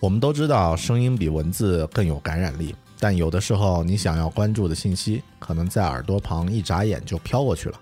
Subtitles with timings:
[0.00, 7.78] 我们都知道，声音比文字更有感染力，但有的时候，你想要关注的信息，可能在耳朵旁一眨眼就飘过去了。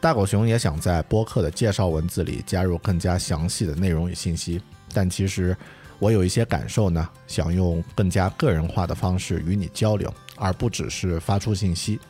[0.00, 4.62] 大狗熊也想在播客的介绍文字里加入更加详细的内容与信息，
[4.94, 5.54] 但其实
[5.98, 12.00] 我有一些感受呢，想用更加个人化的方式与你交流，而不只是发出信息。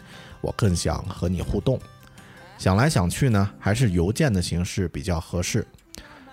[0.41, 1.81] 我更想和你互动。
[2.59, 5.67] 想来想去呢，还是邮件的形式比较合适。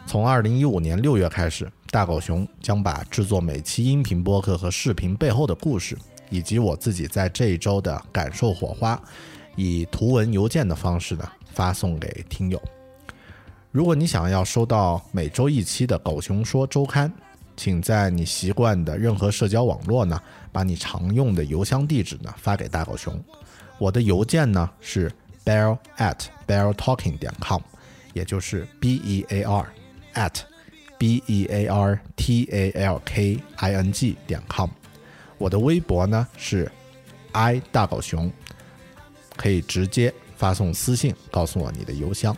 [0.05, 5.97] 从二零一五年六月开始，大狗熊将把制作每期音频播客和视频背后的故事，
[6.29, 9.01] 以及我自己在这一周的感受火花，
[9.55, 12.61] 以图文邮件的方式呢发送给听友。
[13.71, 17.09] 如果你想要收到每周一期的《狗熊说周刊》，
[17.57, 23.19] 请在你习惯的任何社交网络呢，把你常用的邮箱地址呢发给大狗熊。
[23.79, 25.11] 我的邮件呢是
[25.43, 27.61] bear at beartalking 点 com，
[28.13, 29.73] 也就是 b e a r
[30.14, 30.42] at
[30.97, 34.70] b e a r t a l k i n g 点 com。
[35.37, 36.71] 我的微博呢是
[37.32, 38.32] i 大狗熊，
[39.36, 42.36] 可以直接发送私信告诉我你的邮箱，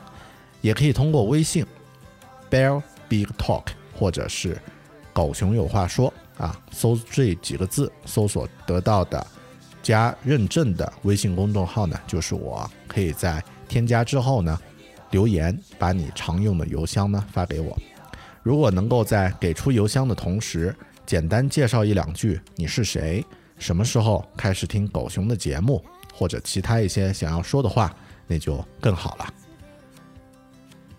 [0.61, 1.65] 也可以通过微信
[2.49, 4.59] bear big talk 或者是
[5.13, 9.25] 狗熊有话说啊，搜这几个字搜索得到的。
[9.83, 14.59] 加认证的微信公众号呢，就是我可以在添加之后呢，
[15.15, 17.73] 留言把你常用的邮箱呢发给我。
[18.43, 23.25] 如果能够在给出邮箱的同时，简单介绍一两句你是谁，
[23.57, 25.81] 什么时候开始听狗熊的节目，
[26.13, 27.95] 或者其他一些想要说的话，
[28.27, 29.33] 那就更好了。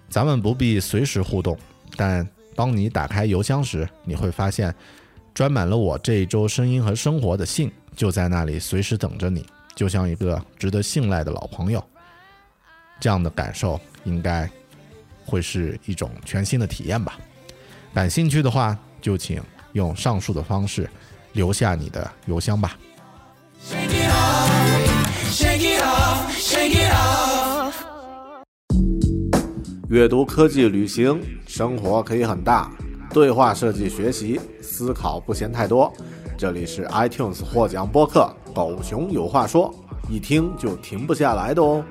[0.09, 1.55] 咱们不必随时互动，
[1.95, 4.75] 但当你打开邮箱时，你会发现
[5.35, 7.71] 装满了我这一周声音和生活的信。
[7.95, 9.45] 就在那里，随时等着你，
[9.75, 11.85] 就像一个值得信赖的老朋友。
[12.99, 14.49] 这样的感受应该
[15.27, 17.19] 会是一种全新的体验吧。
[17.93, 20.89] 感兴趣的话，就请用上述的方式
[21.33, 22.79] 留下你的邮箱吧。
[29.89, 32.71] 阅读、科技、旅行、生活可以很大，
[33.11, 35.93] 对话设计、学习、思考不嫌太多。
[36.37, 39.73] 这里是 iTunes 获奖播客《狗熊有话说》，
[40.11, 41.85] 一听就停不下来的哦。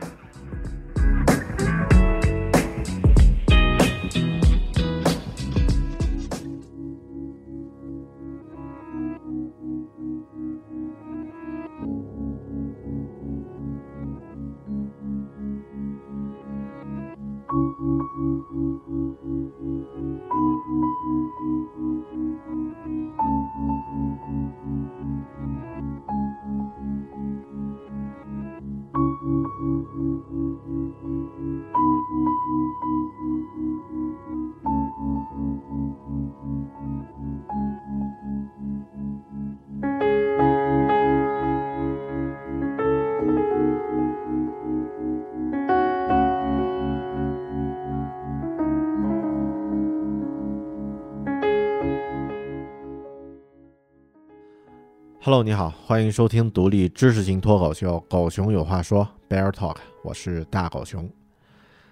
[55.26, 61.10] Hello，你好，欢迎收听独立知识型脱口秀《狗熊有话说》Bear Talk，我是大狗熊。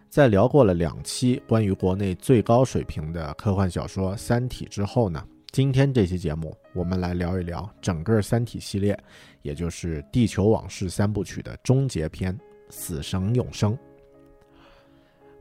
[0.08, 8.96] 在聊过了两期关于国内最高水平的科幻小说《三体》之后呢，今天这期节目我们来聊一聊整个《三体》系列，
[9.42, 12.32] 也就是《地球往事》三部曲的终结篇
[12.70, 13.74] 《死神永生》。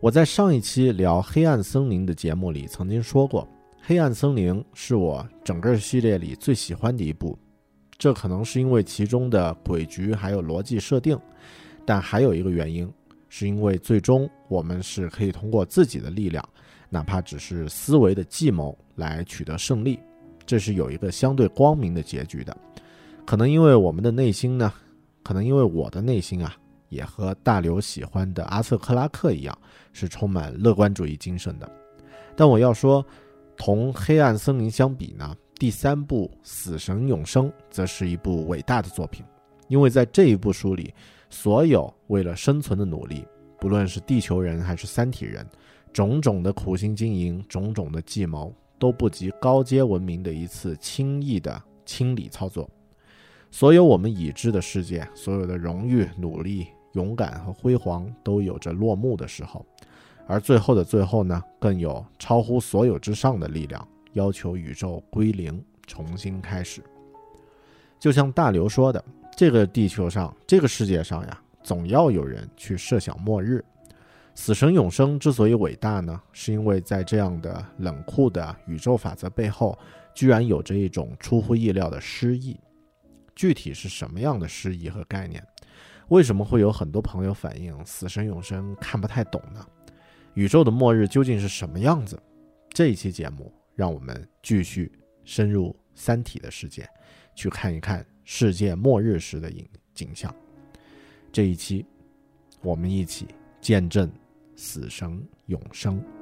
[0.01, 3.43] 我在上一期聊《黑暗森林》的节目里曾经说过，
[3.83, 7.39] 《黑暗森林》是我整个系列里最喜欢的一部。
[8.03, 11.17] 这可能是因为其中的诡局还有逻辑设定，
[11.87, 12.93] 但还有一个原因，
[13.29, 16.45] 是因为最终我们是可以通过自己的力量，
[16.91, 19.97] 哪怕只是思维的计谋来取得胜利，
[20.45, 22.57] 这是有一个相对光明的结局的。
[23.25, 24.73] 可能因为我们的内心呢，
[25.23, 26.57] 可能因为我的内心啊，
[26.89, 29.57] 也和大刘喜欢的阿瑟克拉克一样，
[29.93, 31.71] 是充满乐观主义精神的。
[32.35, 33.07] 但我要说，
[33.57, 39.25] 同《黑暗森林》相比呢，第三部《死神永生》则是一部伟大的作品，
[39.69, 40.93] 因为在这一部书里，
[41.31, 43.25] 所有为了生存的努力，
[43.61, 45.47] 不论是地球人还是三体人，
[45.93, 52.69] 种种的苦心经营，种种的计谋，都不及高阶文明的一次轻易的清理操作。
[53.53, 59.65] 所有我们已知的世界，所有的荣誉、努力、勇敢和辉煌，都有着落幕的时候。
[60.27, 66.83] 而最后的最后呢，更有超乎所有之上的力量，要求宇宙归零，重新开始。
[67.99, 69.05] 就像大刘说的，
[69.37, 73.65] 这个地球上，这个世界上呀，总要有人去设想末日。
[74.35, 79.79] 死神永生之所以伟大呢，是因为在这样的冷酷的宇宙法则背后，
[80.15, 82.59] 居然有着一种出乎意料的诗意。
[83.37, 85.47] 具体是什么样的诗意和概念？
[86.09, 89.65] 为什么会有很多朋友反映死神永生看不太懂呢？
[90.35, 92.19] 宇宙的末日究竟是什么样子？
[92.71, 94.91] 这一期节目，让我们继续
[95.25, 96.89] 深入《三体》的世界，
[97.35, 100.35] 去看一看世界末日时的影景象。
[101.31, 101.87] 这一期，
[102.61, 103.29] 我们一起
[103.61, 104.11] 见证
[104.55, 106.22] 死神永生。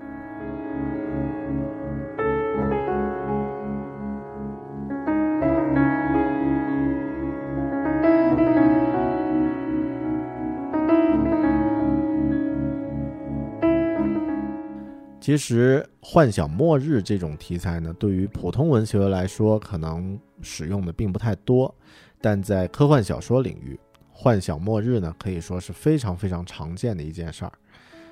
[15.30, 21.72] 其实，幻想末日这种题材呢，对于普通文学来说，可能使用的并不太多。
[22.20, 23.78] 但在科幻小说领域，
[24.10, 27.52] 幻想末日呢，可以说是非常非常常见的一件事儿。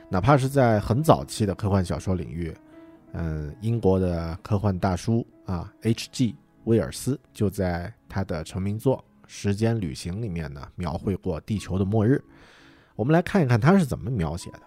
[0.08, 2.56] 哪怕是在很早期的科幻小说领域，
[3.14, 6.36] 嗯，英国的科幻大叔啊，H.G.
[6.66, 12.22] 威尔斯就在他的成名作《时间旅行》里面呢，描绘过地球的末日。
[12.94, 14.60] 我们来看一看他是怎么描写的。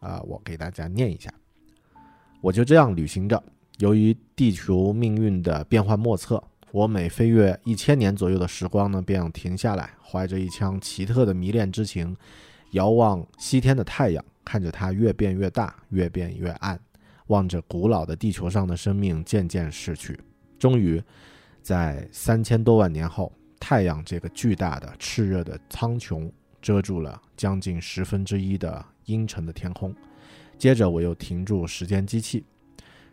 [0.00, 1.30] 啊，我给大家念一下。
[2.44, 3.42] 我就这样旅行着，
[3.78, 12.14] 由于地球命运的变幻莫测，我每飞越一千年左右的时光呢，便要停下来，怀着一腔奇特的迷恋之情，
[12.72, 16.78] 遥望西天的太阳，看着它越变越大，越变越暗，
[17.28, 20.20] 望着古老的地球上的生命渐渐逝去，
[20.58, 21.02] 终于，
[21.62, 26.30] 在三千多万年后，太阳这个巨大的炽热的苍穹
[26.60, 29.94] 遮住了将近十分之一的阴沉的天空。
[30.58, 32.44] 接着我又停住时间机器，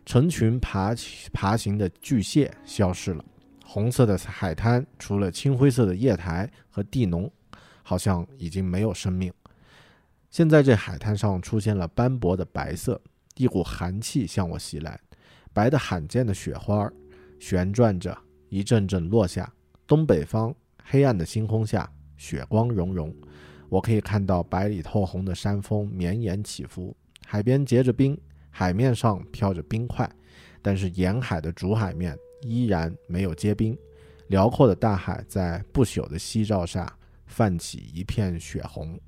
[0.06, 3.24] 成群爬起爬行的巨蟹消失了，
[3.64, 7.30] 红色的海滩除了青灰色的叶苔和地脓，
[7.82, 9.32] 好像已经没有生命。
[10.30, 13.00] 现在这海滩上出现了斑驳的白色，
[13.36, 14.98] 一股寒气向我袭来，
[15.52, 16.90] 白的罕见的雪花
[17.38, 18.16] 旋转着，
[18.48, 19.52] 一阵阵落下。
[19.86, 23.14] 东北方黑暗的星空下，雪光融融，
[23.68, 26.96] 我可以看到白里透红的山峰绵延起伏。
[27.32, 28.14] 海边结着冰，
[28.50, 30.06] 海面上飘着冰块，
[30.60, 33.74] 但是沿海的主海面依然没有结冰。
[34.26, 36.94] 辽阔的大海在不朽的夕照下
[37.24, 39.00] 泛起一片血红。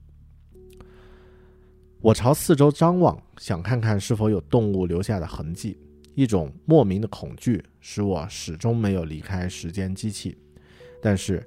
[2.01, 5.79] 我朝四周张望，想看看是否有动物留下的痕迹。
[6.15, 10.35] 一种莫名的恐惧使我始终没有离开时间机器，
[11.03, 11.47] 但是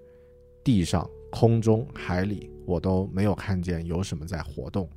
[0.63, 4.87] 地上、空中、海里，我都没有看见有什么在活动。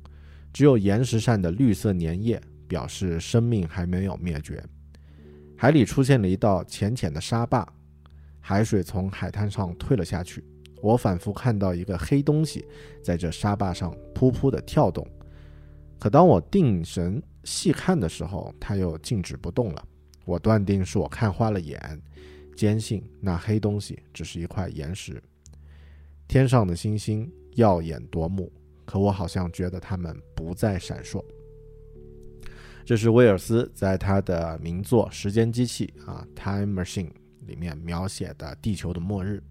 [0.53, 4.63] 只有岩石上的绿色粘液表示生命还没有灭绝。
[5.57, 7.67] 海里出现了一道浅浅的沙坝，
[8.39, 10.43] 海水从海滩上退了下去。
[10.81, 12.65] 我反复看到一个黑东西
[13.03, 15.07] 在这沙坝上噗噗地跳动，
[15.99, 19.87] 可当我定神细看的时候，它又静止不动了。
[20.25, 22.01] 我断定是我看花了眼，
[22.55, 25.21] 坚信那黑东西只是一块岩石。
[26.27, 28.51] 天上的星星耀眼夺目。
[28.91, 31.23] 可我好像觉得它们不再闪烁。
[32.83, 37.07] 这是威尔斯在他的名作《时间机器》啊，《Time Machine》
[37.47, 39.41] 里面描写的地球的末日。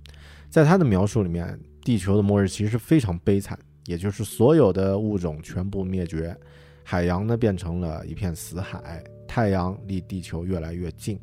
[0.51, 6.37] 在他的描述里面，地球的末日其实非常悲惨，也就是所有的物种全部灭绝，
[6.85, 11.19] 海洋呢变成了一片死海，太阳离地球越来越近。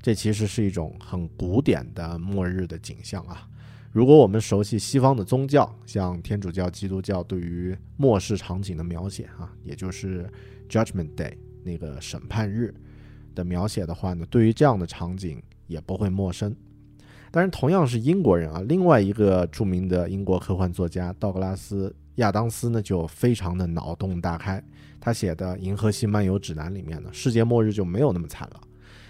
[0.00, 3.46] 这其实是一种很古典的末日的景象啊。
[3.98, 10.30] 如果我们熟悉西方的宗教，像天主教、基督教对于末世场景的描写，啊，也就是
[10.68, 11.32] Judgment Day
[11.64, 12.72] 那个审判日
[13.34, 16.54] 的描写的话呢，对于这样的场景也不会陌生。
[17.32, 21.90] 但是同样是英国人啊，另外一个著名的英国科幻作家道格拉斯·
[22.22, 24.62] 亚当斯呢，就非常的脑洞大开。
[25.00, 28.60] 他写的《银河系漫游指南》里面呢，世界末日就没有那么惨了。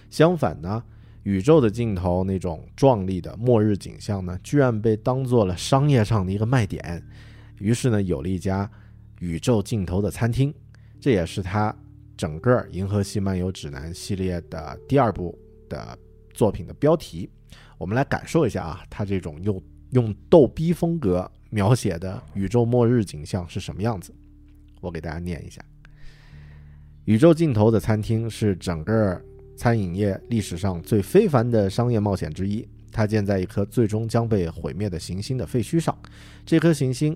[0.09, 0.83] 相反呢，
[1.29, 7.05] 宇宙的尽头那种壮丽的末日景象呢，居然被当做了商业上的一个卖点。
[7.59, 8.69] 于是呢，有了一家
[9.21, 10.55] 宇宙尽头的餐厅，
[10.99, 11.77] 这也是他
[12.17, 15.99] 整个《银河系漫游指南》系列的第二部的
[16.33, 17.29] 作品的标题。
[17.77, 24.15] 我们来感受一下啊，他这种用用逗逼风格描写的宇宙末日景象是什么样子。
[24.81, 25.61] 我给大家念一下：
[27.05, 29.23] 宇宙尽头的餐厅是整个
[29.59, 32.67] 餐饮业历史上最非凡的商业冒险之一。
[32.93, 35.97] 它建在一颗最终将被毁灭的行星的废墟上，
[36.47, 37.15] 这颗行星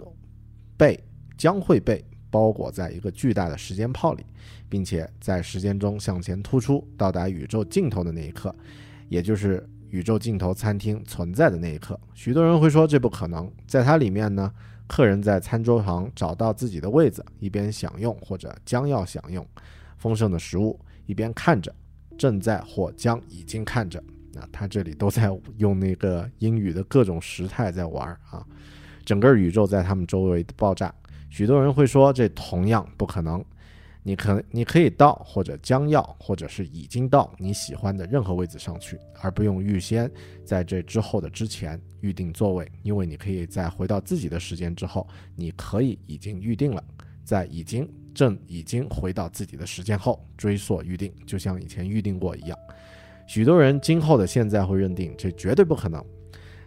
[0.76, 0.98] 被
[1.38, 4.26] 将会被包裹在一个巨大的时间泡里，
[4.68, 8.54] 并且在时间中向前突出，到达宇宙尽头的那一刻，
[9.08, 9.66] 也就是。
[9.92, 13.52] 宇宙尽头餐厅存在的那一刻，许多人会说这不可能。
[13.66, 14.50] 在它里面呢，
[14.86, 19.46] 客人在餐桌旁找到自己的位子，一边享用或者将要享用
[19.98, 21.70] 丰盛的食物，一边看着
[22.16, 24.02] 正在或将已经看着。
[24.32, 28.44] 那他这里都在用那个英语的各种时态在玩啊。
[29.04, 30.94] 整个宇宙在他们周围的爆炸，
[31.28, 33.44] 许多人会说这同样不可能。
[34.04, 40.10] 你可你可以到或者将要或者是已经到你喜欢的任何位置上去，而不用预先
[40.44, 46.82] 在这之后的之前预定座位，因为你可以在回到自己的时间之后，你可以已经预定了，
[47.22, 52.58] 在已经正已经回到自己的时间后追溯预定，就像以前预定过一样。
[53.26, 56.04] 许多人今后的现在会认定这绝对不可能。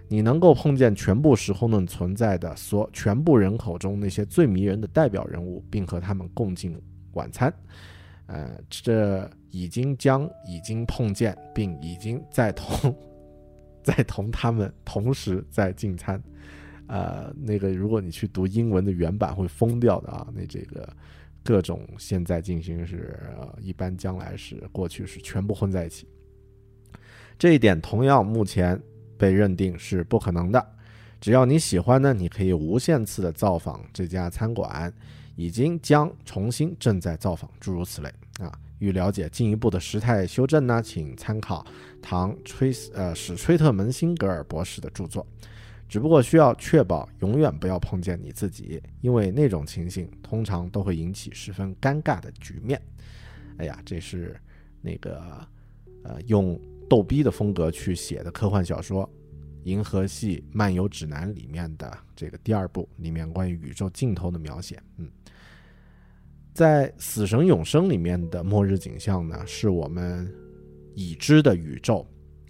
[0.08, 6.80] 你能够碰见全部时空论存在的所全部人口中那些最迷人的代表人物，并和他们共进。
[7.14, 7.54] 晚餐，
[8.26, 12.94] 呃，这已经将已经碰见，并已经在同
[13.82, 16.22] 在同他们同时在进餐，
[16.88, 20.86] 呃，那个如果你去读英文的原版会疯掉的啊，那这个
[21.46, 23.18] 各种现在进行时，
[23.62, 26.06] 一般将来时，过去式全部混在一起，
[27.40, 28.78] 这一点同样目前
[29.18, 30.68] 被认定是不可能的。
[31.22, 34.92] 只要你喜欢呢，你可以无限次的造访这家餐馆。
[35.38, 38.08] 已经将重新正在造访，诸如此类
[38.40, 38.50] 啊。
[38.80, 41.66] 欲了解进一步的时态修正呢，请参考
[42.02, 45.28] 唐崔呃史崔特门辛格尔博士的著作。
[45.88, 52.82] 只不过需要确保永远不要碰见你自己，因为那种情形通常都会引起十分尴尬的局面。
[53.58, 54.36] 哎呀，这是
[54.82, 55.48] 那个
[56.04, 59.10] 呃用逗逼的风格去写的科幻小说。
[59.68, 65.10] 《银河系漫游指南》里面的这个第二部里面关于宇宙尽头的描写，嗯，
[66.54, 70.32] 在《死神永生》里面的末日景象呢，是我们
[70.94, 72.06] 已知的宇宙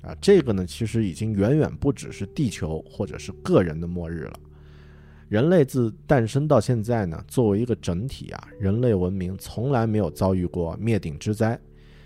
[0.05, 4.39] 啊，这个呢其实已经远远不只是地球或者是个人的末日了。
[5.27, 11.59] 人类自诞生到现在呢，作为一个整体啊，人类文明从来没有遭遇过灭顶之灾。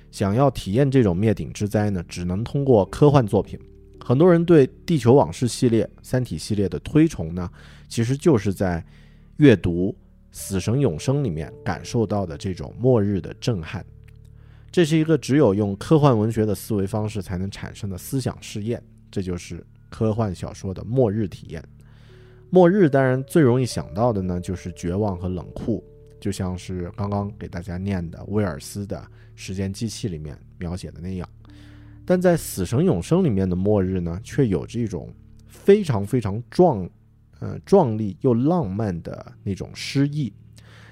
[0.09, 3.59] 想要体验这种灭顶之灾呢，只能通过科幻作品。
[4.03, 7.47] 很多人对《地球往事》系列、《三体》系列的推崇呢，
[7.89, 8.83] 其实就是在
[9.37, 9.91] 阅读
[10.31, 13.85] 《死神永生》里面感受到的这种末日的震撼。
[14.71, 21.63] 这是一个只有用科幻文学的思维方式才能产生的思想试验，这就是科幻小说的末日体验。
[22.51, 25.83] 末日当然最容易想到的呢，就是绝望和冷酷，
[26.19, 28.97] 就像是刚刚给大家念的威尔斯的
[29.35, 31.27] 《时间机器》里面描写的那样。
[32.05, 35.13] 但在《死神永生》里面的末日呢，却有着一种
[35.47, 36.89] 非常非常壮，
[37.39, 40.33] 呃，壮丽又浪漫的那种诗意。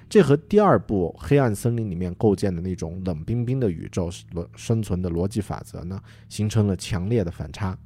[0.10, 4.10] 这和第二部《黑暗森林》里面构建的那种冷冰冰的宇宙
[4.56, 6.00] 生存的逻辑法则呢，
[6.30, 7.74] 形成了强烈的反差。《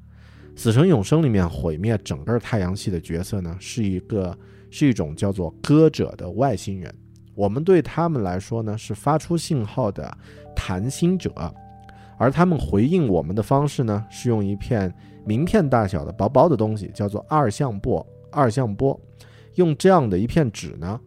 [0.56, 4.38] 死神永生》里面毁灭整个太阳系的角色呢，是一个
[4.70, 6.94] 是一种叫做歌者的外星人。
[7.34, 10.16] 我们对他们来说呢，是发出信号的
[10.56, 11.34] 谈心者。
[12.18, 14.94] 而他们回应我们的方式呢，是用一片
[15.26, 18.06] 名片大小的薄薄的东西，叫做二向波。
[18.30, 18.98] 二向波，
[19.56, 21.00] 用这样的一片纸呢，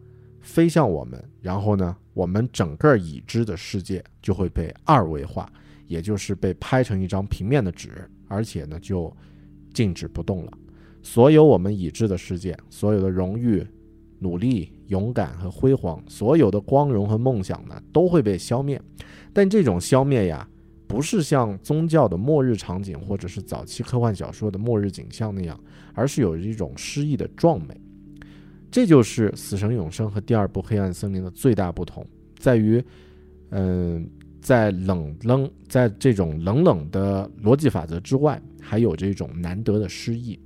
[0.45, 5.51] 飞向我们，然后呢，我们整个已知的世界就会被二维化，
[5.87, 9.11] 也就是被拍成一张平面的纸，而且呢，就
[9.73, 10.51] 静止不动了。
[11.01, 13.65] 所有我们已知的世界，所有的荣誉、
[14.19, 18.81] 努力、勇敢和辉煌，所有的光荣和梦想呢，都会被消灭。
[19.33, 20.47] 但这种消灭呀。
[20.87, 25.59] 不是像宗教的末日场景，或者是早期科幻小说的末日景象那样，
[25.95, 27.75] 而是有一种诗意的壮美。
[28.75, 32.05] 这就是《死神永生》和第二部《黑暗森林》的最大不同，
[32.37, 32.83] 在于，
[33.51, 34.05] 嗯，
[34.41, 40.37] 在冷冷在这种冷冷的逻辑法则之外，还有这种难得的诗意。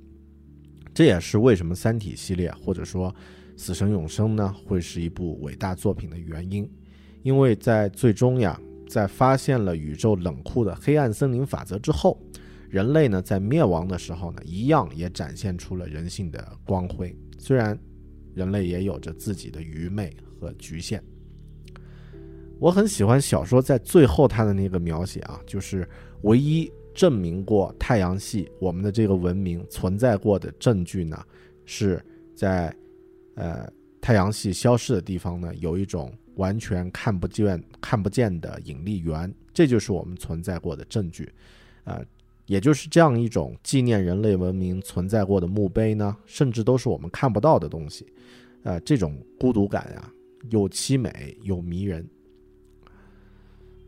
[0.94, 3.10] 这也是为什么《三体》系列或者说
[3.56, 6.70] 《死神永生》呢会是一部伟大作品的原因，
[7.24, 8.56] 因为在最终呀，
[8.88, 12.16] 在发现了宇宙冷酷的黑暗森林法则之后，
[12.68, 17.12] 人类呢在灭亡的时候呢，一样也展现出了人性的光辉。
[17.36, 17.76] 虽然
[18.40, 21.02] 人类也有着自己的愚昧和局限。
[22.58, 25.88] 我很喜欢小说在最后它的那个描写啊，就是
[26.22, 26.70] 唯一。
[26.92, 31.24] 证明过太阳系我们的这个文明存在过的证据呢，
[31.64, 32.04] 是
[32.34, 32.74] 在
[33.36, 33.66] 呃
[34.00, 41.32] 太阳系消失的地方呢，有一种完全看不见看不见的引力源，这就是我们存在过的证据。
[41.84, 42.04] 呃，
[42.50, 48.04] 也就是这样一种纪念人类文明存在过的墓碑呢，甚至都是我们看不到的东西。
[48.64, 50.12] 呃，这种孤独感呀，
[50.50, 52.04] 又凄美又迷人。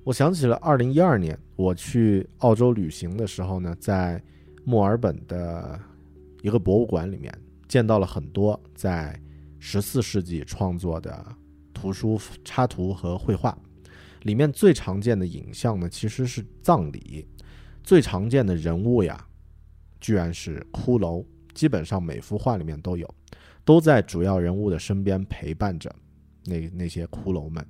[0.05, 4.23] 我想起了二零一二年我去澳洲旅行的时候呢，在
[4.63, 5.77] 墨尔本的
[6.43, 9.21] 一个博物馆里面见到了很多在
[9.59, 11.27] 十四世纪创作的
[11.75, 13.59] 图书插图和绘画，
[14.23, 17.27] 里面最常见的影像呢其实是葬礼，
[17.83, 19.27] 最常见的人物呀，
[20.01, 21.25] 居然是骷髅，
[21.55, 23.15] 基本上每幅画里面都有，
[23.65, 25.95] 都在主要人物的身边陪伴着
[26.45, 27.65] 那那些骷髅们。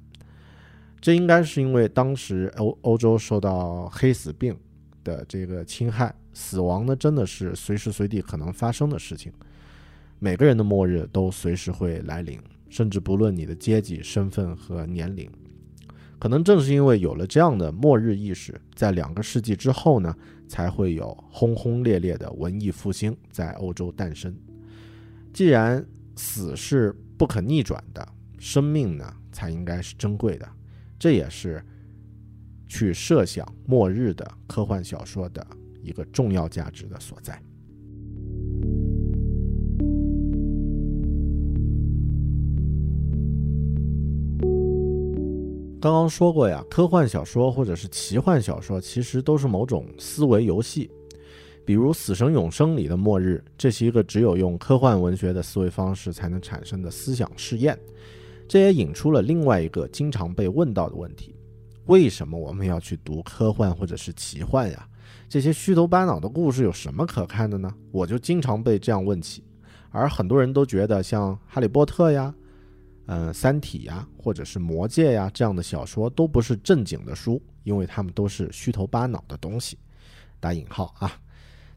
[1.01, 4.57] 这应该是因为当时欧欧洲受到黑死病
[5.03, 9.33] 的这个侵害，死亡呢真的是随时随地可能发生的事情，
[10.21, 12.39] 每个人的末日都随时会来临，
[12.71, 15.29] 甚至不论你的阶级、身份和年龄。
[16.23, 20.15] 可能正是因为有了这样的末日意识，在两个世纪之后呢，
[20.47, 24.33] 才会有轰轰烈烈的文艺复兴在欧洲诞生。
[25.33, 30.49] 既然死是不可逆转的，生命呢才应该是珍贵的。
[30.97, 31.61] 这也是
[32.69, 35.45] 去设想末日的科幻小说的
[35.83, 37.43] 一个重要价值的所在。
[45.83, 50.89] 刚刚说过呀，科幻小说或者是奇幻小说，其实都是某种思维游戏。
[51.65, 57.77] 比如《死神永生》里的末日，这是一个只有用科幻文学的思维方式才能产生的思想试验。
[58.47, 61.35] 这也引出了另外一个经常被问到的问题：
[61.87, 64.89] 为什么我们要去读科幻或者是奇幻呀？
[65.29, 67.69] 这些虚头巴脑的故事有什么可看的呢？
[67.91, 69.43] 我就经常被这样问起，
[69.91, 72.33] 而很多人都觉得像《哈利波特》呀、
[73.07, 79.79] 嗯《三体》呀，或者是《魔戒》呀这样的小说都不是正经的书，因为他们都是虚头巴脑的东西，
[80.41, 81.13] 打引号啊。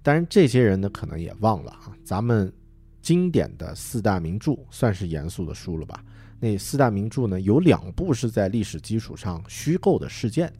[0.01, 2.53] 当然，这些人呢可能也忘了啊，咱们
[3.01, 6.03] 经典的四大名著算是严肃的书了吧？
[6.39, 10.53] 那四大名著呢，有两部是在历史基础上虚构的事件，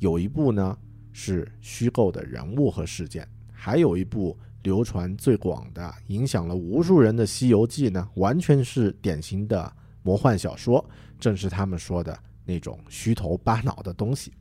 [0.00, 0.76] 有一部呢
[1.12, 9.72] 是虚构的人物和事件，还有一部流传最广的、影响了无数人的《西游记》呢，完全是典型的
[10.08, 10.82] 魔幻小说，
[11.20, 14.32] 正是他们说的那种虚头巴脑的东西。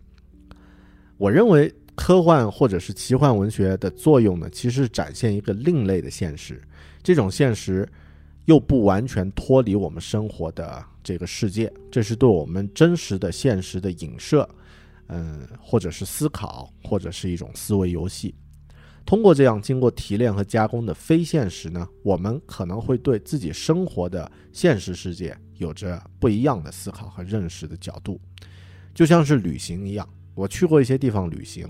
[1.17, 6.61] 我认为科幻或者是奇幻文学的作用呢，其实是展现一个另类的现实，
[7.03, 7.85] 这种现实。
[8.45, 14.47] 又不完全脱离我们生活的这个世界，这是对我们真实的现实的影射，
[15.07, 18.33] 嗯，或者是思考，或者是一种思维游戏。
[19.05, 28.19] 通过这样经过提炼和加工的非现实呢，我们可能会对自己生活的现实世界有着不一样的思考和认识的角度，
[28.93, 30.07] 就像是旅行一样。
[30.35, 31.67] 我去过一些地方旅行。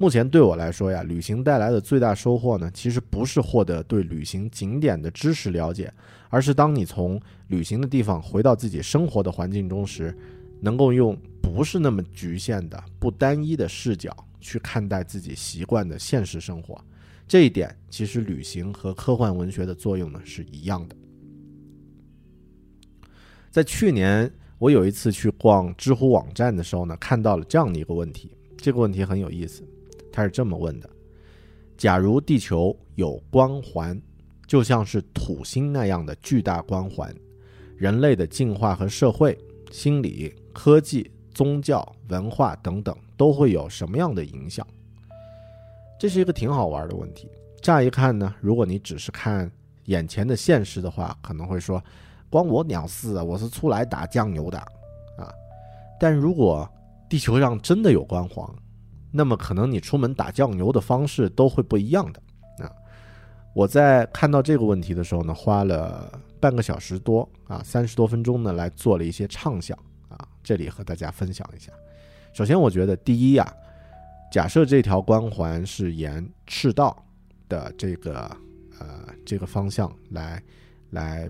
[0.00, 5.92] 目前对我来说呀，旅行带来的最大收获呢，其实不是获得对旅行景点的知识了解，
[6.28, 10.16] 而是当你从旅行的地方回到自己生活的环境中时，
[10.60, 16.80] 能够用不是那么局限的、不单一的视角去看待自己习惯的现实生活。
[17.26, 20.94] 这一点其实旅行和科幻文学的作用呢是一样的。
[23.50, 29.62] 在去年我有一次去逛知乎网站的时候呢，看到了这样的一个问题，这个问题很有意思。
[30.12, 30.90] 他是这么问的：
[31.76, 34.00] 假如地球有光环，
[34.46, 37.14] 就像是土星那样的巨大光环，
[37.76, 39.38] 人类的进化和社会、
[39.70, 44.66] 心理、科技、宗教、文化等等都会有什么样的影响？
[46.00, 47.28] 这是一个挺好玩的问题。
[47.60, 49.50] 乍一看呢，如果你只是看
[49.84, 51.82] 眼前的现实的话，可能会说
[52.30, 53.24] ：“关我鸟事啊！
[53.24, 55.32] 我是出来打酱油的啊！”
[55.98, 56.68] 但如果
[57.08, 58.46] 地球上真的有光环，
[59.10, 62.20] 那么可能你出门打酱油的方式都会不一样的
[62.64, 62.70] 啊！
[63.54, 69.76] 我在看到这个问题的时候呢，花了半个小时多啊，三十多分钟呢来做了一些畅想
[70.08, 71.72] 啊，这里和大家分享一下。
[72.34, 73.52] 首先，我觉得第一呀，
[74.30, 77.02] 假设这条光环是沿赤道
[77.48, 78.30] 的这个
[78.78, 80.40] 呃这个方向来
[80.90, 81.28] 来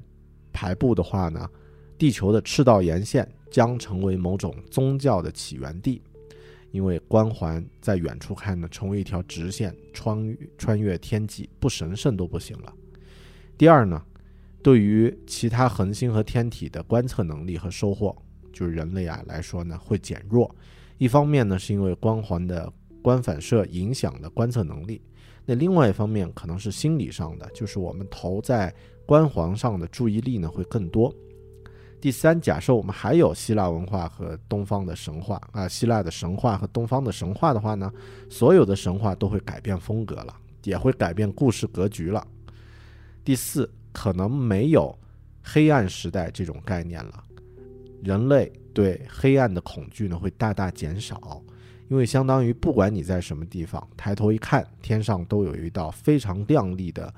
[0.59, 1.49] 排布的话呢，
[1.97, 6.03] 地球的赤道沿线将成为某种宗教的起源地，
[6.73, 12.75] 因为光环在远处看呢，成为一条直线穿穿越天际，不神圣都不行了。
[13.57, 14.03] 第二呢，
[14.61, 18.13] 对于其他恒星和天体的观测能力和收获，
[18.53, 20.53] 就是人类啊来说呢，会减弱。
[20.97, 25.01] 一方面呢，是因为光环的光反射影响的观测能力；
[25.49, 28.71] 那另外一方面，可能是心理上的，就是我们投在
[29.07, 31.11] 光环上的注意力呢会更多。
[32.03, 37.91] 第三，假设我们还有希腊文化和东方的神话啊，希腊的神话和东方的神话的话呢，
[38.29, 42.23] 所有的神话都会改变风格了，也会改变故事格局了。
[43.25, 44.95] 第四，可能没有
[45.43, 47.25] 黑暗时代这种概念了，
[48.03, 48.53] 人类。
[48.75, 51.43] 对黑暗的恐惧呢会大大减少，
[51.89, 57.13] 因为相当于不管你在什么地方，抬头一看，天上都有一道非常亮丽的，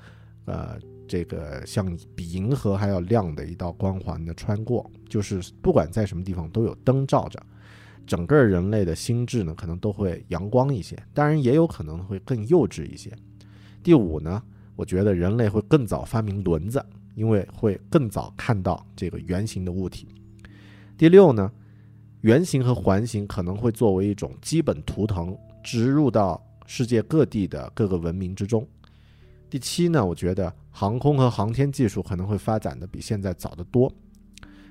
[0.45, 7.41] 呃，这个像比银河还要亮的一道光环的穿过，就是不管在什么地方都有灯照着，
[8.07, 13.11] 整个人类的心智呢可能都会阳光一些，当然也有可能会更幼稚一些。
[13.83, 14.41] 第五呢，
[14.75, 16.81] 我觉得人类会更早发明轮子，
[17.15, 20.07] 因为会更早看到这个圆形的物体。
[20.97, 21.51] 第六呢，
[22.21, 28.67] 圆形和环形可能会作为一种基本图腾植入到世界各地的各个文明之中。
[29.49, 33.91] 第七呢，我觉得航空和航天技术可能会发展的比现在早得多。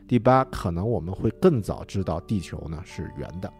[0.09, 3.53] 第八，可能我们会更早知道地球呢是圆的。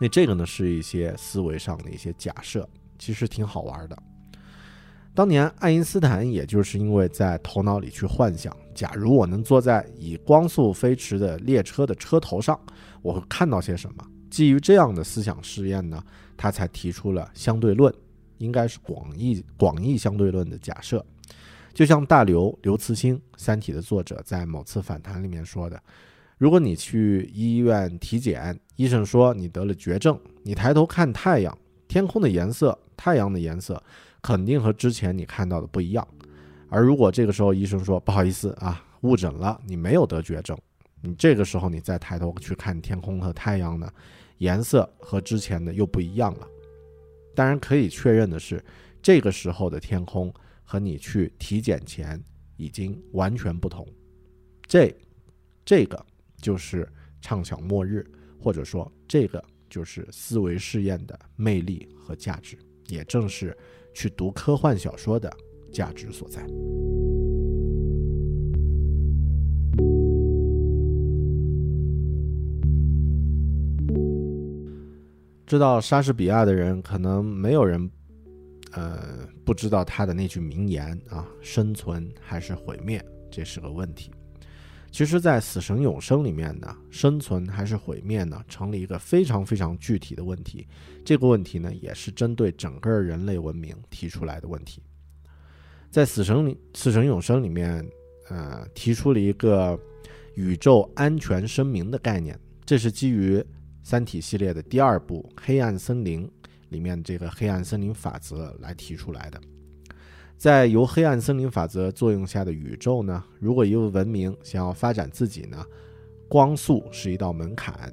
[0.00, 4.02] 那这个呢是一些思维上的一些假设，其实挺好玩的。
[5.16, 12.60] 当年爱因斯坦也就是因为在头脑里去幻想，假如我能坐在以光速飞驰的列车的车头上，
[13.00, 14.06] 我会看到些什么？
[14.28, 16.04] 基于这样的思想试验呢，
[16.36, 17.90] 他才提出了相对论，
[18.36, 21.02] 应该是广义广义相对论的假设。
[21.72, 25.82] 就像大刘刘慈欣《三体》的作者在某次访谈里面说的
[26.36, 31.56] ：“如果你去医院体检，医生说你得了绝症，你抬头看太阳，
[31.88, 33.82] 天空的颜色，太阳的颜色。”
[34.26, 36.04] 肯定和之前你看到的不一样，
[36.68, 40.58] 而如果这个时候医生说不好意思啊，误诊了，你没有得绝症，
[41.00, 43.88] 你这个时候你再抬头去看天空和太阳呢，
[44.38, 46.48] 颜色和之前的又不一样了。
[47.36, 48.60] 当然可以确认的是，
[49.00, 50.34] 这个时候的天空
[50.64, 52.20] 和你去体检前
[52.56, 53.86] 已经完全不同。
[54.66, 54.92] 这，
[55.64, 56.04] 这个
[56.42, 58.04] 就是畅想末日，
[58.42, 62.58] 或者说这个就是思维试验的魅力和价值，
[62.88, 63.56] 也正是。
[63.96, 65.34] 去读科幻小说的
[65.72, 66.46] 价值所在。
[75.46, 77.90] 知道莎士比亚的人，可能没有人，
[78.72, 84.10] 呃，不知道他的那句名言啊：“生存还是毁灭，这是个问题。”
[84.96, 90.66] 其实，在《死神永生》里面呢，生存还是毁灭呢，成了一个非常非常具体的问题。
[91.04, 94.82] 这个问题呢，也是针对整个人类文明提出来的问题。
[95.90, 97.86] 在《死神里死神永生》里面，
[98.30, 99.78] 呃，提出了一个
[100.34, 103.36] 宇宙安全声明的概念，这是基于
[103.82, 106.26] 《三体》系列的第二部《黑暗森林》
[106.70, 109.38] 里面这个黑暗森林法则来提出来的。
[110.36, 113.24] 在由黑暗森林法则作用下的宇宙呢？
[113.38, 115.64] 如果一个文明想要发展自己呢，
[116.28, 117.92] 光速是一道门槛。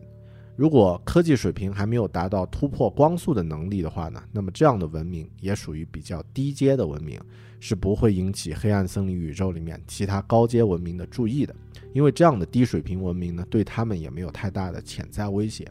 [0.58, 7.18] 如果科技水平还没有达到突破光速的能力的话呢，那么这样的文明也属于比较低阶的文明，
[7.62, 11.56] 是不会引起黑暗森林宇宙里面其他高阶文明的注意的，
[11.94, 15.66] 因为这样的低水平文明呢，对他们也没有太大的潜在威胁。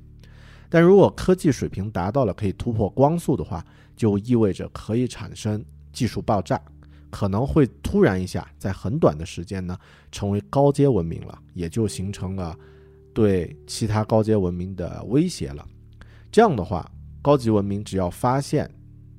[0.70, 3.62] 但如果科技水平达到了可以突破光速的话，
[3.94, 5.62] 就意味着可以产生。
[5.92, 6.60] 技术爆炸
[7.10, 9.78] 可能会突然一下，在很短的时间呢，
[10.10, 12.58] 成为高阶文明了，也就形成了
[13.12, 15.68] 对其他高阶文明的威胁了。
[16.30, 18.70] 这样的话，高级文明只要发现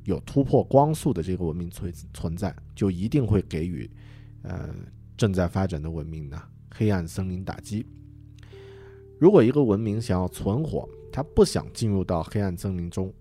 [0.06, 3.88] 有突破光速的这个文明存存在，就一定会给予
[4.42, 4.74] 呃
[5.16, 6.42] 正在发展的文明呢
[6.74, 7.86] 黑暗森林打击。
[9.20, 13.14] 如果一个文明想要存活，他不想进入到黑暗森林中，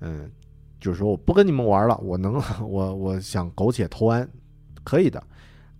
[0.00, 0.30] 嗯。
[0.80, 4.28] 就是说，我不跟你们玩了，我能，我我想苟且偷安，
[4.82, 5.22] 可以的，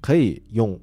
[0.00, 0.78] 可以用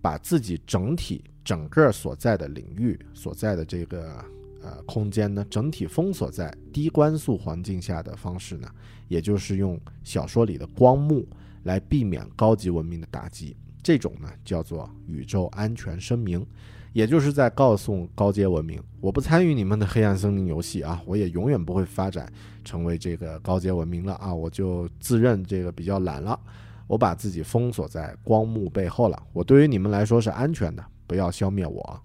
[0.00, 4.24] 把自己整体整个所在的领域所在的这个
[4.60, 8.68] 呃空间呢，整体封锁在低光速环境下的方式呢，
[9.06, 11.26] 也就是用小说里的光幕
[11.62, 13.56] 来避免高级文明的打击。
[13.82, 16.44] 这种呢叫做宇宙安全声明，
[16.92, 22.30] 也就是在告诉高阶文明，我不参与你们的黑暗森林游戏啊，我也永远不会发展
[22.64, 26.38] 成为这个高阶文明了啊，我就自认这个比较懒了，
[26.86, 32.00] 我把自己封锁在光幕背后了，我对于你们来说是安全的，不要消灭我。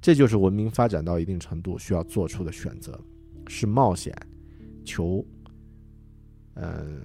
[0.00, 3.00] 这就是文明发展到一定程度需要做出的选择，
[3.46, 4.14] 是冒险，
[4.84, 5.24] 求，
[6.52, 7.00] 呃，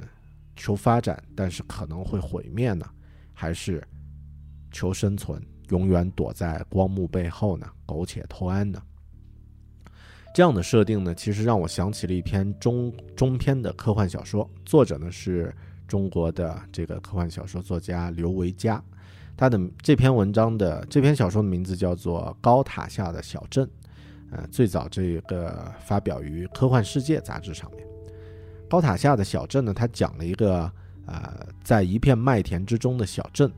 [0.56, 2.86] 求发展，但是可能会毁灭呢，
[3.34, 3.82] 还是
[4.70, 8.82] 求生存，永远躲在光幕背后呢，苟且偷安呢？
[10.32, 15.54] 这样的设定呢，其实让我想起了一篇中中篇的科幻小说，作者呢是
[15.88, 18.82] 中国的这个科幻小说作家刘维嘉。
[19.36, 23.66] 他的这篇文章的这篇小说的名字叫做《高塔下的小镇》，
[24.32, 27.86] 呃，最早这个发表于《科幻世界》杂志上面。
[28.70, 30.72] 高塔下的小镇呢，它讲了一个
[31.08, 33.52] 呃，在一片麦田之中的小镇。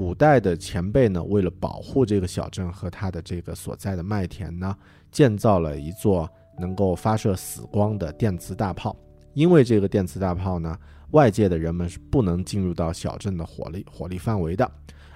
[0.00, 4.74] 古代的前辈呢，为了保护这个小镇和他的这个所在的麦田呢，
[5.12, 6.26] 建造了一座
[6.58, 8.96] 能够发射死光的电磁大炮。
[9.34, 10.74] 因为这个电磁大炮呢，
[11.10, 14.66] 外界的人们是不能进入到小镇的火力火力范围的。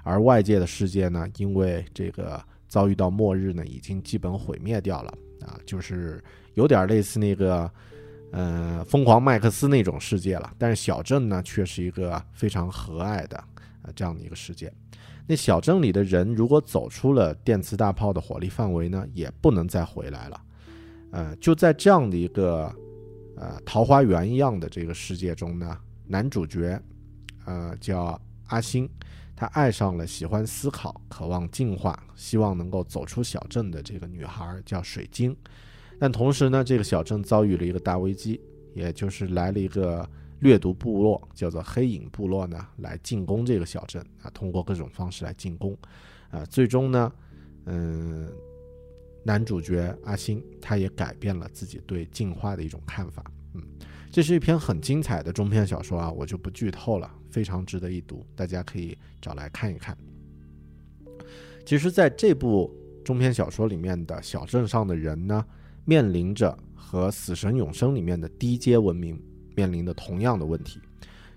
[0.03, 5.14] 而外界的世界呢，因为这个遭遇到末日呢，已经基本毁灭掉了
[5.47, 7.70] 啊，就是有点类似那个，
[8.33, 10.53] 呃，疯狂麦克斯那种世界了。
[10.59, 13.42] 但是小镇呢，却是一个非常和蔼的
[13.85, 14.73] 啊这样的一个世界。
[15.27, 20.40] 那小镇里的人如果走出了电磁大炮的火力范围呢，也不能再回来了。
[21.12, 22.75] 呃，就在这样的一个
[23.37, 26.79] 呃桃花源一样的这个世界中呢，男主角，
[27.44, 28.90] 呃，叫阿星。
[29.37, 35.37] 他爱上了喜欢思考、渴望进化、希望能够走出小镇的这个女孩，叫水晶。
[35.99, 38.40] 但同时呢，这个小镇遭遇了一个大危机，
[38.75, 40.09] 也就是来了一个
[40.44, 45.74] 掠夺部落，叫做黑影部落呢，来进攻这个小镇啊，通过各种方式来进攻。
[46.28, 47.11] 啊，最终呢，
[47.64, 48.30] 嗯，
[49.24, 53.24] 男主角阿星他也改变了自己对进化的一种看法。
[53.54, 53.62] 嗯，
[54.12, 57.11] 这是一篇很精彩的中篇小说啊，我就不剧透了。
[57.30, 59.96] 非常值得一读，大家可以找来看一看。
[61.64, 62.70] 其实，在这部
[63.02, 65.42] 中篇小说里面的小镇上的人呢，
[65.87, 69.18] 面临着和《死神永生》里面的低阶文明
[69.55, 70.81] 面临的同样的问题，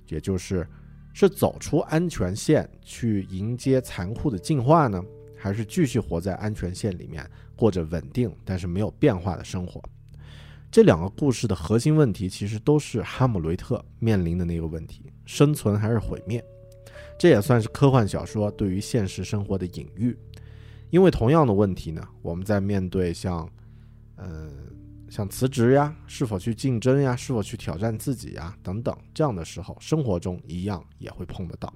[0.07, 0.67] 也就是
[1.13, 5.03] 是走出安全线去迎接残酷的进化呢，
[5.35, 9.81] 还是继续活在安全线里面过着稳定但是没有变化的生活？
[10.69, 16.43] 这两个故事的核心问题，其实都是哈姆雷特面临的那个问题：生存还是毁灭？
[17.17, 20.15] 这也算是科幻小说对于现实生活的隐喻。
[20.89, 23.49] 因为同样的问题呢，我们在面对像，
[24.15, 24.51] 呃，
[25.09, 31.73] 像辞职呀、是否去竞争呀、是否去挑战自己呀等等这样的时候，生活中一样也会碰得到。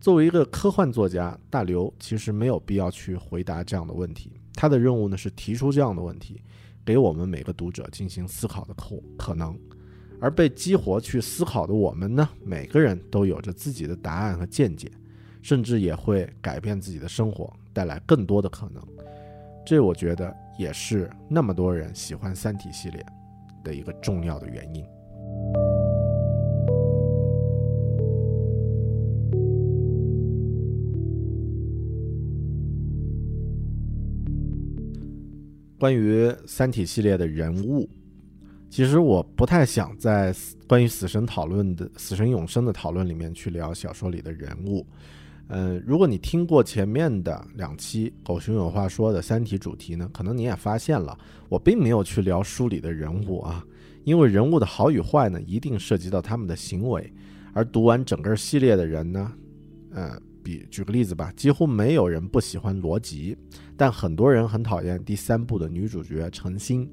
[0.00, 6.40] 作为一个科幻作家，大刘其实没有必要去回答这样的问题，他的任务呢是提出这样的问题。
[6.84, 9.58] 给我们每个读者进行思考的可可能，
[10.20, 14.88] 而被激活去思考的我们呢，每个人都有着自己的答案和见解，
[15.42, 18.80] 甚至也会改变自己的生活，带来更多的可能。
[19.66, 23.04] 这我觉得也是那么多人喜欢《三体》系列
[23.62, 24.84] 的一个重要的原因。
[35.78, 37.86] 关于《三体》系列的人物，
[38.70, 40.34] 其实我不太想在
[40.66, 44.86] 关于死神讨论的《死神永生》的讨论里面去聊小说里的人物。
[45.48, 51.16] 嗯，如果你听过前面的两期《狗熊有话说》的《三体》主题呢，可能你也发现了，
[51.48, 53.64] 我并没有去聊书里的人物啊，
[54.04, 57.12] 因为人物的好与坏呢，一定涉及到他们的行为，
[57.52, 59.32] 而读完整个系列的人呢，
[59.92, 60.20] 呃。
[60.46, 63.36] 比举个例子吧，几乎没有人不喜欢罗辑，
[63.76, 66.88] 但很多人很讨厌第三部的女主角程心。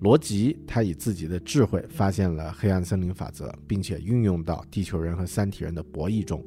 [0.00, 6.44] 罗辑他以自己的智慧发现了黑暗森林法则，并且运用到地球人和三体人的博弈中，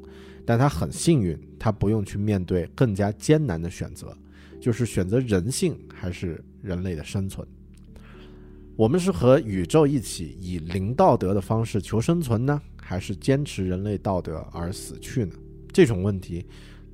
[0.48, 4.16] 但他很幸运，他不用去面对更加艰难的选择，
[4.58, 7.46] 就是选择人性还是人类的生存。
[8.74, 15.34] 我们是和宇宙一起以零道德的方式求生存呢，还是坚持人类道德而死去呢？
[15.70, 16.46] 这种问题，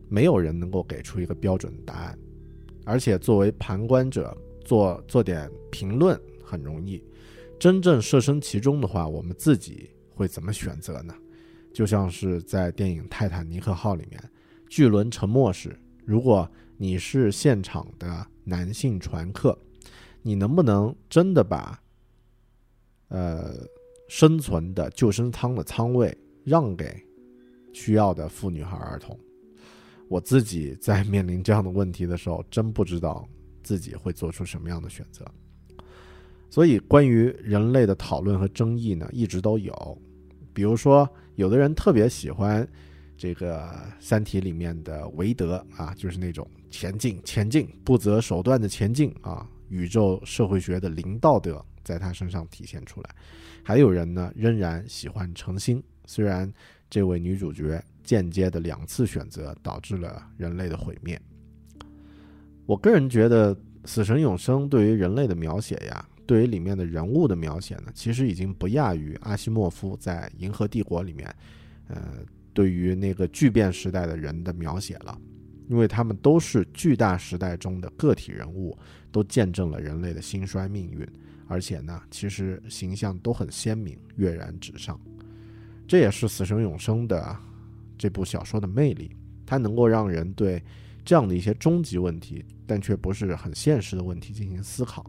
[0.08, 2.18] 没有人能够给出一个标准答案，
[2.84, 7.00] 而且作为旁观者做做点评论很容易，
[7.56, 11.14] 真正设身其中的话，我们自己会怎么选择呢？
[11.74, 14.30] 就像是在电影《泰坦尼克号》里面，
[14.70, 19.58] 巨轮沉没时，如果你是现场的男性船客，
[20.22, 21.78] 你能不能真的把，
[23.08, 23.54] 呃，
[24.08, 27.04] 生存的救生舱的舱位让给？
[27.72, 29.18] 需要的妇女和儿童。
[30.08, 33.28] 我自己在面临这样的问题的时候，真不知道
[33.64, 35.24] 自己会做出什么样的选择。
[36.48, 39.98] 所以，关于人类的讨论和争议呢，一直都有。
[40.52, 42.66] 比如说，有的人特别喜欢
[43.16, 43.62] 这个
[43.98, 53.10] 《三体》里面的韦德啊，就是那种前进、前进、不择手段的前进啊，宇宙社会学的零道德在他身上体现出来。
[53.62, 56.52] 还有人呢，仍然喜欢程心，虽然
[56.88, 61.20] 这位女主角间接的两次选择导致了人类的毁灭。
[62.66, 66.08] 我个人觉得，《死神永生》对于人类的描写呀。
[66.26, 71.34] 对于里面的人物的描写呢，其实已经不亚于阿西莫夫在《银河帝国》里面，
[71.88, 72.18] 呃，
[72.52, 75.18] 对于那个巨变时代的人的描写了，
[75.68, 78.76] 因为他们都是巨大时代中的个体人物，
[79.12, 81.06] 都见证了人类的兴衰命运，
[81.46, 84.98] 而且呢，其实形象都很鲜明，跃然纸上。
[85.86, 87.36] 这也是《死神永生》的
[87.98, 89.10] 这部小说的魅力，
[89.44, 90.62] 它能够让人对
[91.04, 95.04] 这样的一些终极问题，但却不是很现实的问题进行思考。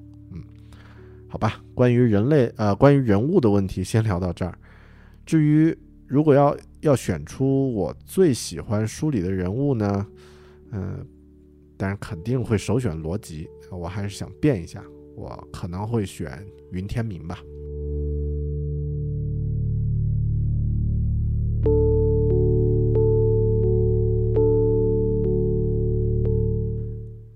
[1.35, 4.57] 好吧，关于人类呃，关于人物的问题，先聊到这儿。
[5.25, 10.07] 至于如果要要选出我最喜欢书里的人物呢，
[10.71, 11.05] 嗯，
[11.75, 14.81] 当然肯定会首选罗辑，我还是想变一下，
[15.13, 17.39] 我可能会选云天明吧。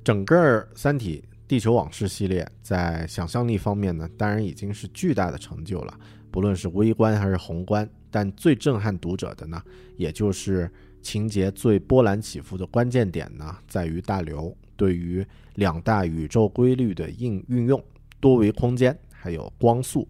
[0.06, 1.22] 整个《三体》。
[1.50, 7.90] 地球往事系列在想象力方面呢，当然已经是巨大的成就了，不论是微观还是宏观。
[8.12, 9.60] 但最震撼读者的呢，
[9.98, 17.84] 也就是情节最波澜起伏的关键点呢，在于大刘对于两大宇宙规律的应运用，
[18.20, 20.08] 多维空间还有光速。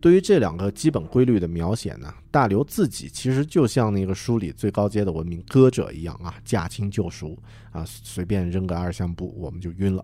[0.00, 7.36] 对于这两个基本规律的描写呢，大刘自己其实就像那个书里最高阶的文明歌者一样啊，驾轻就熟
[7.70, 10.02] 啊，随便扔个二向步我们就晕了。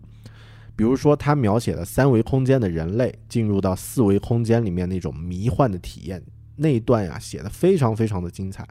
[0.77, 6.23] 比如说，他描写的三维空间的人类进入到四维空间里面那种迷幻的体验，
[6.55, 8.69] 那一段呀写的非常非常的精彩。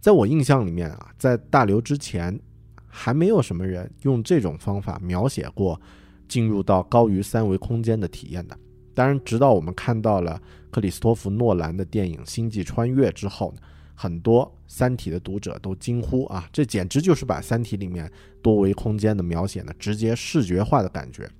[0.00, 2.40] 在我印象里面啊，在大刘之前，
[2.86, 5.80] 还没有什么人用这种方法描写过
[6.28, 8.56] 进入到高于三维空间的体验的。
[8.94, 13.52] 当然，直到我们看到了克里斯托弗诺兰的电影《星际穿越》之后。
[13.94, 21.30] 很多《三体》的读者都惊呼啊，这简直就是把《三体》里面多维空间的描写呢，直接视觉化的感觉。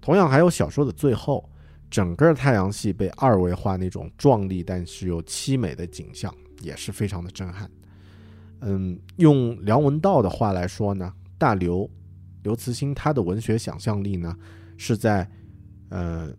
[0.00, 1.46] 同样，还有小说的最后，
[1.90, 7.70] 整个太阳系被二维化那种壮丽但是又凄美的景象，也是非常的震撼。
[8.62, 11.88] 嗯，用梁文道的话来说呢，大刘
[12.44, 14.34] 刘慈欣他的文学想象力呢，
[14.78, 15.30] 是在
[15.90, 16.32] 呃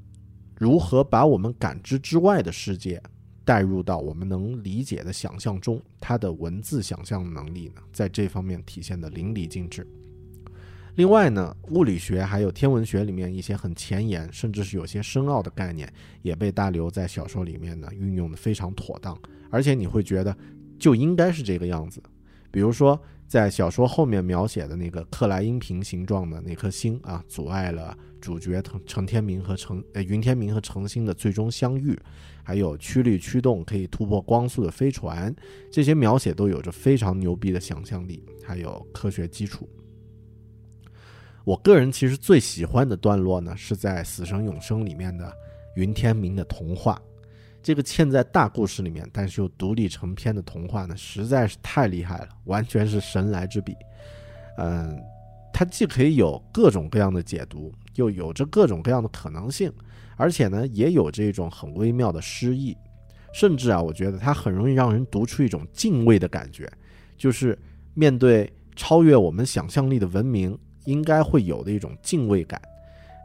[0.57, 2.99] 如何把我们感知之外的世界。
[3.49, 9.87] 带入到我们能理解的想象中，他的文字想象能力呢，在这方面体现的淋漓尽致。
[10.93, 20.37] 另外呢，物理学还有天文学里面一些很前沿，甚至是有些深奥的概念，也被大刘在小说里面呢运用的非常妥当，而且你会觉得
[20.77, 21.99] 就应该是这个样子。
[22.51, 31.97] 比如说，在小说后面描写的那个克莱因瓶形状的那颗星啊，阻碍了主角程程天明和程呃云天明和程心的最终相遇。
[32.43, 35.33] 还有曲率驱动可以突破光速的飞船，
[35.71, 39.69] 这些描写都有着非常牛逼的想象力，还有科学基础。
[41.43, 45.31] 我个人其实最喜欢的段落呢，是在《死神永生》里面的
[45.75, 46.99] 云天明的童话。
[47.69, 53.75] 这个嵌在大故事里面，但是又独立成篇的童话呢，实在是太厉害了，完全是神来之笔。
[54.57, 54.99] 嗯，
[55.53, 59.71] 它既可以有各种各样的解读，又有着各种各样的可能性。
[60.17, 62.75] 而且呢，也有这种很微妙的诗意，
[63.35, 66.67] 甚至啊，我觉得它很容易让人读出一种敬畏的感觉，
[67.19, 67.55] 就是
[67.93, 72.59] 面对超越我们想象力的文明，应该会有的一种敬畏感。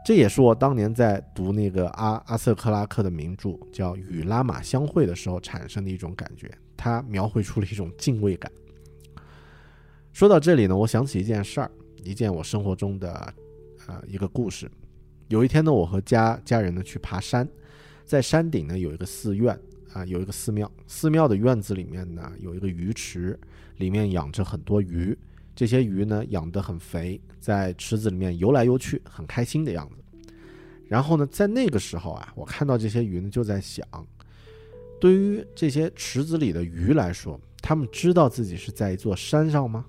[0.05, 8.51] 这也是我当年在读那个阿阿瑟克拉克的名著叫《与拉玛相会》的时候产生的一种感觉，他描绘出了一种敬畏感。
[10.13, 11.71] 说到这里呢，我想起一件事儿，
[12.03, 13.33] 一件我生活中的
[13.87, 14.69] 呃一个故事。
[15.29, 17.49] 有一天呢，我和家家人呢去爬山，
[18.05, 19.59] 在山顶呢有一个寺院
[19.91, 20.71] 啊，有一个寺庙。
[20.85, 23.39] 寺庙的院子里面呢有一个鱼池，
[23.77, 25.17] 里面养着很多鱼。
[25.55, 30.03] 这些鱼呢养得很肥，在池子里面游来游去，很开心的样子。
[30.87, 33.85] 然后呢，在那个时候啊，我看到这些鱼呢，就在想，
[34.99, 39.85] 对于这些池子里的鱼来说，他们知道自己是在一座山上吗？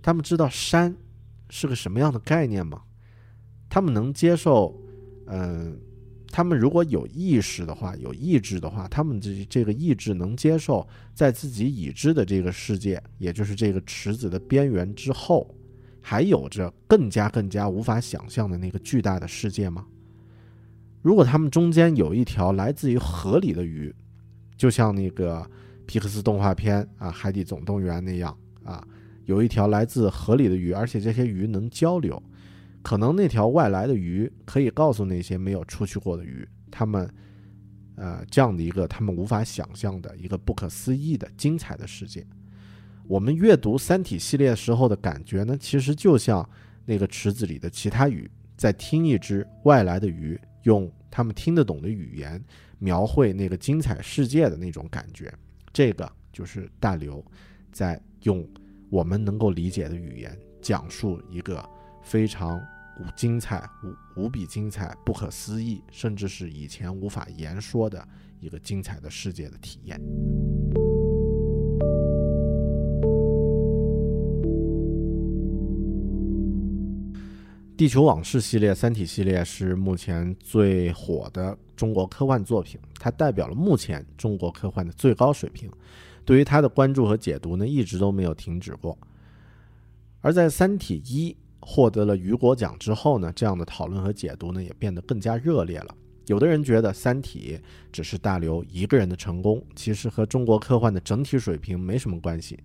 [0.00, 0.96] 他们知道山
[1.50, 2.82] 是个什么样的概念吗？
[3.68, 4.80] 他们能接受，
[5.26, 5.78] 嗯，
[6.30, 15.54] 他们如果有意识的话，有意志的话，他们这这个意志能接受在自己已知的这个世界，也就是这个池子的边缘之后，
[16.00, 19.84] 还有着更加更加无法想象的那个巨大的世界吗？
[21.08, 23.90] 如果他们中间有一条来自于河里的鱼，
[24.58, 25.42] 就像那个
[25.86, 28.86] 皮克斯动画片啊《海底总动员》那样啊，
[29.24, 32.22] 有一条来自河里的鱼，而且这些鱼能交流。
[32.82, 37.10] 可能那条外来的鱼可以告诉那些没有出去过的鱼，他们，
[37.96, 42.22] 呃，这样的一个他们无法想象的一个不可思议的精彩的世界。
[43.06, 46.46] 我们阅读《三体》系列时候的感觉呢，其实就像
[46.84, 52.42] 那个池子里的其他鱼在听一只外来的鱼用他们听得懂的语言
[52.78, 55.32] 描绘那个精彩世界的那种感觉。
[55.72, 57.24] 这个就是大刘
[57.72, 58.48] 在用
[58.90, 61.66] 我们能够理解的语言讲述一个
[62.02, 62.60] 非常。
[63.14, 63.64] 精彩
[64.16, 68.04] 无无比精彩，不可思议，甚至是以前无法言说的
[68.40, 70.00] 一个精彩的世界的体验。
[77.78, 85.70] 地球往事系列、三体系列是目前最火的中国科幻作品，它代表了目前中国科幻的最高水平。
[86.24, 88.98] 对于它的关注和解读呢，一直都没有停止过。
[90.20, 91.30] 而在《三体一》。
[91.60, 95.94] 获得了雨果奖之后呢，这样的讨论和解读呢也变得更加热烈了。
[96.26, 97.58] 有的人觉得《三体》
[97.92, 102.58] 只是大刘一个人的成功，其实和中国科幻的整体水平没什么关系。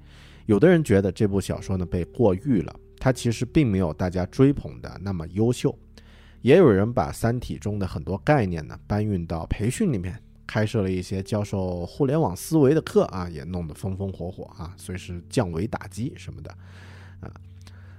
[0.45, 2.74] 有的人觉得这部小说呢被过誉了，
[3.04, 5.78] 它其实并没有大家追捧的那么优秀。
[6.41, 16.49] 也有人把《三体》中的很多概念呢搬运到培训里面，开设了一些教授互联网思维的课啊，也弄得风风火火啊，随时降维打击什么的，
[17.20, 17.30] 啊。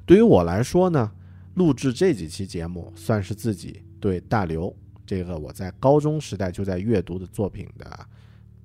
[0.07, 1.13] 对于我来说呢，
[1.57, 4.75] 录制这几期节目算是自己对大刘
[5.05, 8.07] 这个我在高中时代就在阅读的作品的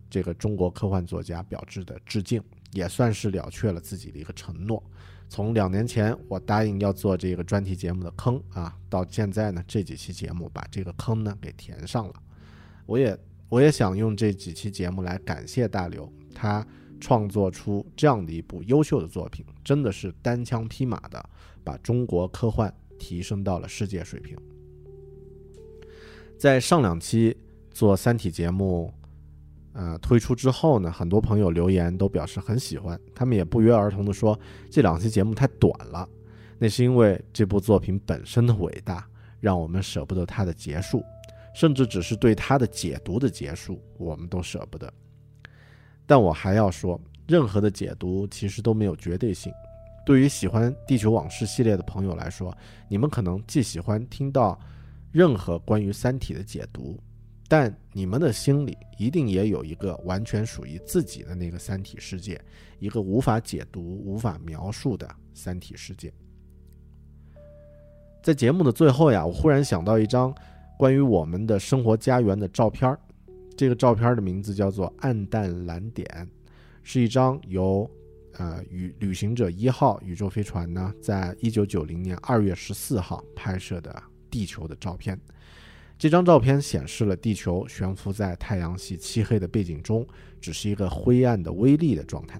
[0.09, 4.81] 这个中国科幻作家表示的致敬，也算是了却了自己的一个承诺。
[5.29, 12.13] 从两年前我答应要做这个专题节目的坑啊，到现在呢这几期节目把这个坑呢给填上了。
[12.85, 13.17] 我也
[13.47, 16.65] 我也想用这几期节目来感谢大刘，他。
[17.01, 21.29] 创作出这样的一部优秀的作品，真的是单枪匹马的
[21.63, 24.37] 把中国科幻提升到了世界水平。
[26.37, 27.37] 在上两期
[27.71, 28.93] 做《三体》节目，
[29.73, 34.37] 呃推出之后呢，很多朋友留言都表示很喜欢，他们也不约而同的说
[34.69, 36.07] 这两期节目太短了。
[36.57, 39.07] 那是因为这部作品本身的伟大，
[39.39, 41.01] 让我们舍不得它的结束，
[41.55, 44.91] 甚至只是对它的解读的结束，我们都舍不得。
[46.05, 49.53] 但我还要说，任何的解读其实都没有绝对性。
[50.05, 52.51] 对于喜欢《地球往事》系列的朋友来说，
[52.89, 54.59] 你们可能既喜欢听到
[55.11, 56.99] 任何关于《三体》的解读，
[57.49, 62.39] 但你们的心里一定也有一个完全属于自己的那个《三体》世界，
[62.77, 66.13] 一个无法解读、无法描述的《三体》世界。
[68.21, 70.31] 在节目的最后呀，我忽然想到一张
[70.77, 72.99] 关于我们的生活家园的照片儿。
[73.57, 76.29] 这个照片的名字叫做“暗淡蓝点”，
[76.83, 77.89] 是一张由
[78.33, 85.19] 呃宇旅行者一号宇宙飞船呢，在一九九零年二月十四号拍摄的地球的照片。
[85.99, 90.07] 这张照片显示了地球悬浮在太阳系漆黑的背景中，
[90.39, 92.39] 只是一个灰暗的微粒的状态。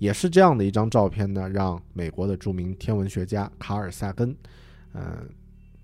[0.00, 4.36] 也是这样的一张照片呢，让美国的著名天文学家卡尔萨根，
[4.92, 5.30] 嗯。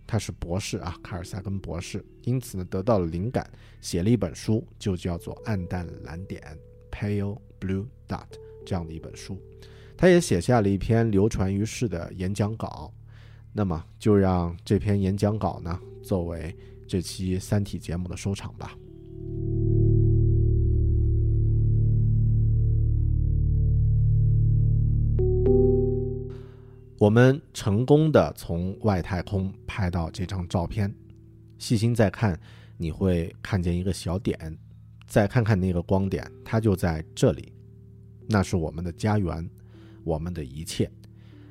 [0.04, 3.48] 他是博士啊，卡尔萨根博士，因此呢得到了灵感，
[3.80, 6.42] 写了一本书，就叫做《暗淡蓝点》
[6.92, 8.26] （Pale Blue Dot）
[8.66, 9.40] 这样的一本书。
[9.96, 12.92] 他也写下了一篇流传于世的演讲稿。
[13.52, 16.52] 那么，就让这篇演讲稿呢作为
[16.90, 18.76] 这期《三体》节目的收场吧。
[26.98, 30.92] 我们成功的从外太空拍到这张照片，
[31.58, 32.36] 细心再看，
[32.76, 34.58] 你会看见一个小点，
[35.06, 37.52] 再看看那个光点，它就在这里，
[38.26, 39.48] 那是我们的家园，
[40.02, 40.90] 我们的一切，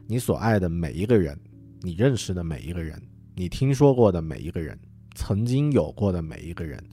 [0.05, 1.39] 你所爱的每一个人，
[1.79, 3.01] 你认识的每一个人，
[3.35, 4.77] 你听说过的每一个人，
[5.15, 6.83] 曾经有过的每一个人，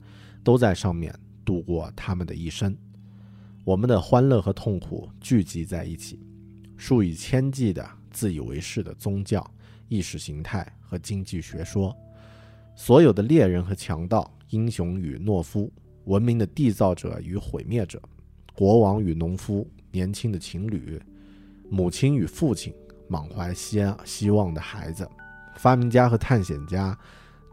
[0.43, 1.13] 都在上面
[1.45, 2.75] 度过他们的一生，
[3.63, 6.19] 我们的欢乐和痛苦聚集在一起，
[6.75, 7.87] 数以千计的。
[8.09, 9.45] 自以为是的宗教、
[9.89, 11.95] 意识形态和经济学说，
[12.75, 15.71] 所有的猎人和强盗、英雄与懦夫、
[16.05, 18.01] 文明的缔造者与毁灭者、
[18.55, 20.99] 国王与农夫、年轻的情侣、
[21.69, 22.73] 母亲与父亲、
[23.07, 25.07] 满怀希希望的孩子、
[25.57, 26.97] 发明家和探险家、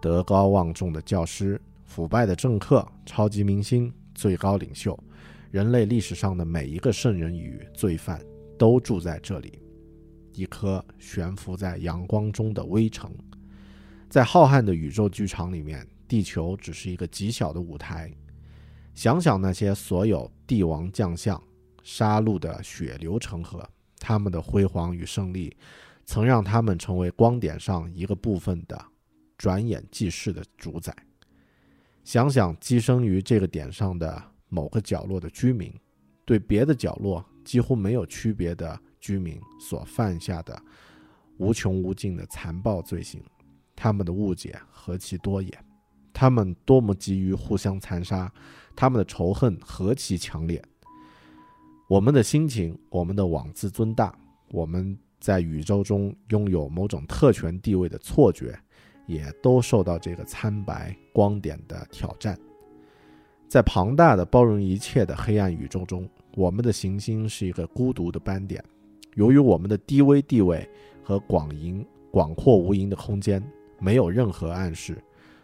[0.04, 4.94] 德高望重的教师、腐败的政客、超级明星、最高领袖，
[5.50, 8.22] 人类历史上的每一个圣人与罪犯，
[8.58, 9.58] 都住在这里。
[10.34, 13.10] 一颗悬浮在阳光中的微城，
[14.10, 18.12] 在浩瀚的宇宙剧场里面，地球只是一个极小的舞台。
[18.92, 21.42] 想想那些所有帝王将相、
[21.82, 23.66] 杀戮的血流成河，
[23.98, 25.56] 他们的辉煌与胜利，
[26.04, 28.78] 曾让他们成为光点上一个部分的
[29.38, 30.94] 转眼即逝的主宰。
[32.02, 35.72] 想想寄生于这个点上的某个角落的居民，
[36.24, 40.62] 对别的角落几乎没有区别的居民所犯下的
[41.38, 43.22] 无穷无尽的残暴罪行，
[43.74, 45.50] 他们的误解何其多也！
[46.12, 48.32] 他们多么急于互相残杀！
[48.76, 50.62] 他们的仇恨何其强烈！
[51.88, 54.16] 我们的心情，我们的妄自尊大，
[54.50, 58.58] 我们在宇宙中拥有某种特权地位的错觉，
[59.06, 62.38] 也都受到这个苍白光点的挑战。
[63.48, 68.62] 在庞大的、包容一切的黑暗宇宙中，我们的行星是一个孤独的斑点。
[69.14, 70.68] 由于我们的低微地位
[71.02, 73.42] 和广袺、广阔无垠的空间，
[73.78, 74.98] 没有任何暗示。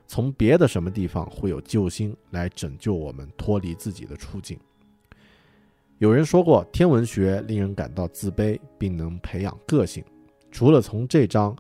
[0.09, 4.59] 从别的什么地方会有救星来拯救我们脱离自己的处境？
[5.99, 10.03] 有人说过，天文学令人感到自卑，并能培养个性。
[10.51, 11.57] 除了从这张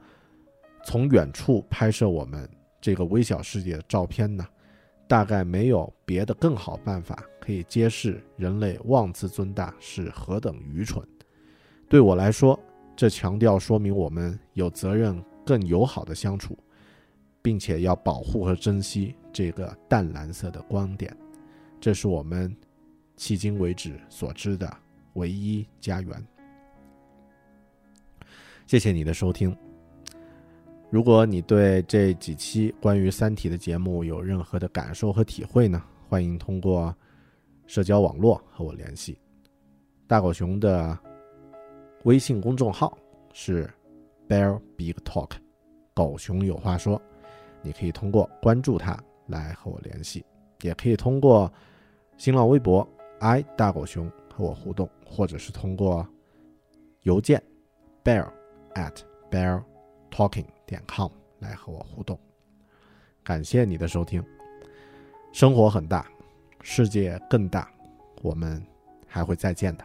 [0.85, 2.49] 从远处拍摄我们
[2.81, 4.47] 这个微小世界的照片呢，
[5.07, 11.07] 大概没有别的更好办法可以揭示人类妄自尊大是何等愚蠢。
[11.89, 12.59] 对我来说，
[12.97, 16.59] 这强调说明我们有责任更友好的相处。
[17.43, 21.17] 并且要保护和珍惜这个淡蓝色的光点，
[21.81, 22.55] 这是我们
[23.17, 24.71] 迄今为止所知的
[25.15, 26.27] 唯一家园。
[28.67, 29.57] 谢谢你的收听。
[30.91, 35.81] 如果你对这几期关于《三体》的节目有任何的感受和体会呢？
[36.09, 36.93] 欢迎通过
[37.69, 39.17] 社交网络和我联系。
[40.09, 40.99] 大狗熊的
[42.03, 42.99] 微信公众号
[43.33, 43.71] 是
[44.29, 45.31] Bear Big Talk，
[45.95, 47.01] 狗熊有话说。
[47.63, 50.25] 你可以通过关注他来和我联系，
[50.63, 51.53] 也可以通过
[52.17, 52.87] 新浪微博
[53.21, 56.05] i 大狗熊和我互动，或者是通过
[57.03, 57.41] 邮件
[58.03, 58.27] bear
[58.75, 58.97] at
[59.31, 59.63] bear
[60.11, 62.19] talking 点 com 来和我互动。
[63.23, 64.25] 感谢你的收听。
[65.33, 66.11] 生活很大，
[66.63, 67.71] 世界更大，
[68.23, 68.61] 我们
[69.07, 69.85] 还会再见的。